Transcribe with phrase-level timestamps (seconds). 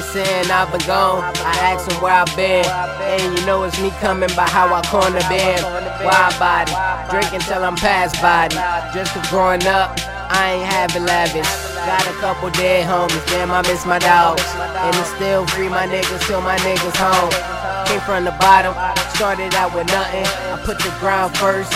[0.00, 1.20] saying I've been gone.
[1.44, 2.64] I ask him where I've been.
[2.64, 5.60] And you know it's me coming by how I corner been.
[6.00, 6.72] Wide body,
[7.12, 8.56] drinking till I'm past body.
[8.96, 9.92] Just for growing up,
[10.32, 11.44] I ain't having lavish.
[11.84, 14.42] Got a couple dead homies, damn I miss my dogs.
[14.56, 17.28] And it's still free my niggas till my niggas home.
[17.86, 18.72] Came from the bottom,
[19.12, 20.24] started out with nothing.
[20.24, 21.72] I put the ground first,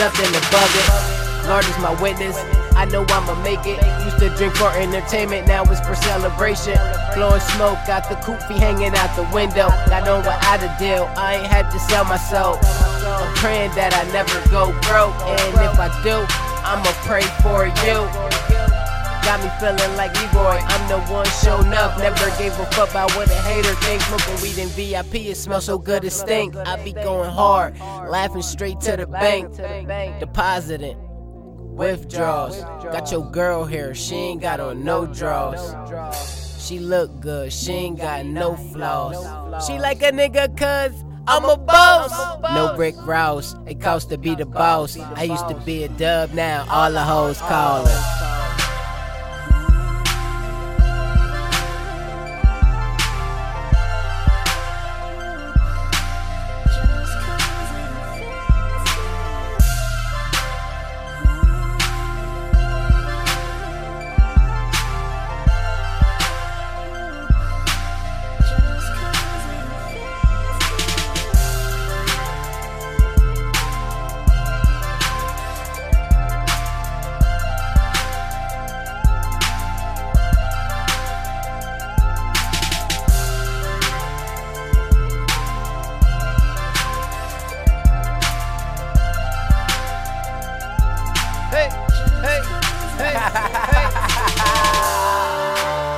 [0.00, 1.46] nothing bug it.
[1.46, 2.61] Lord is my witness.
[2.82, 3.78] I know I'ma make it.
[4.02, 6.74] Used to drink for entertainment, now it's for celebration.
[7.14, 9.68] Blowing smoke, got the koofy hanging out the window.
[9.86, 12.58] Got one out of deal, I ain't had to sell myself.
[13.06, 16.26] I'm praying that I never go broke, and if I do,
[16.66, 18.02] I'ma pray for you.
[19.22, 21.96] Got me feeling like Leroy, I'm the one showing up.
[21.98, 24.06] Never gave a fuck about what a hater thinks.
[24.06, 26.56] Smoking weed in VIP, it smells so good it stink.
[26.56, 29.54] I be going hard, laughing straight to the bank,
[30.18, 30.98] depositing
[31.72, 32.60] withdrawals.
[32.60, 35.74] Got your girl here, she ain't got on no draws.
[36.60, 39.66] She look good, she ain't got no flaws.
[39.66, 42.12] She like a nigga cuz I'm a boss.
[42.54, 44.98] No brick Ross, it costs to be the boss.
[44.98, 48.41] I used to be a dub, now all the hoes callin'.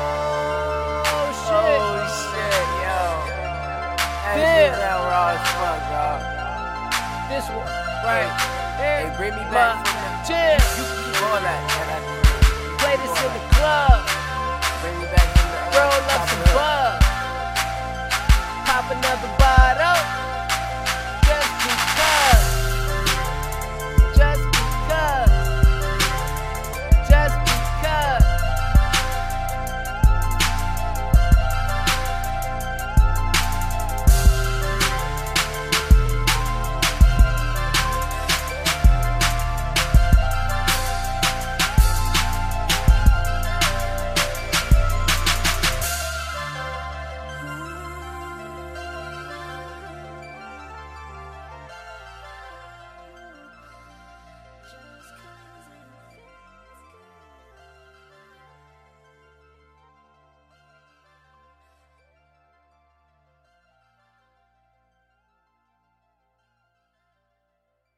[0.06, 1.80] Oh shit.
[1.82, 3.00] Oh shit, yo.
[4.22, 4.54] That Damn.
[4.54, 6.20] shit sound raw as fuck, dog.
[7.28, 7.66] This one,
[8.06, 8.30] right
[8.78, 9.14] Hey, here.
[9.18, 9.98] bring me back from
[10.78, 12.13] You keep all that-